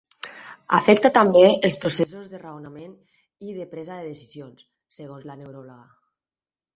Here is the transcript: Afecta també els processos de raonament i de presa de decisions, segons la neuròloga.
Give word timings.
Afecta 0.77 1.09
també 1.17 1.41
els 1.67 1.75
processos 1.83 2.31
de 2.31 2.39
raonament 2.43 2.95
i 3.49 3.53
de 3.57 3.67
presa 3.75 3.99
de 3.99 4.07
decisions, 4.13 4.65
segons 5.01 5.29
la 5.33 5.37
neuròloga. 5.43 5.77